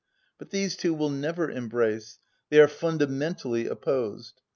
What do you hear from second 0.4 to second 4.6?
these two will never embrace: they are fundamentally opposed.